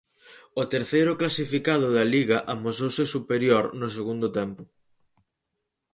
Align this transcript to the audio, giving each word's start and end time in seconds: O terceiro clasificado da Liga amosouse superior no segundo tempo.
O 0.61 0.63
terceiro 0.73 1.11
clasificado 1.21 1.87
da 1.95 2.05
Liga 2.15 2.37
amosouse 2.53 3.03
superior 3.15 3.65
no 3.79 3.87
segundo 3.97 4.27
tempo. 4.39 4.63